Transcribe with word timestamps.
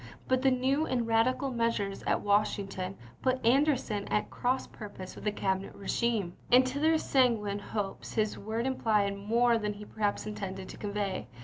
But 0.27 0.41
the 0.41 0.49
new 0.49 0.87
and 0.87 1.05
radical 1.05 1.51
measures 1.51 2.01
at 2.07 2.21
Washington 2.21 2.97
put 3.21 3.39
Anderson 3.45 4.07
at 4.07 4.31
cross 4.31 4.65
purpose 4.65 5.13
with 5.13 5.25
the 5.25 5.31
Cabinet 5.31 5.75
regime, 5.75 6.33
and 6.51 6.65
to 6.65 6.79
their 6.79 6.97
sanguine 6.97 7.59
hopes 7.59 8.13
his 8.15 8.35
words 8.35 8.65
implied 8.67 9.15
more 9.15 9.59
than 9.59 9.73
he 9.73 9.85
perhaps 9.85 10.25
intended 10.25 10.69
to 10.69 10.77
convey. 10.77 11.27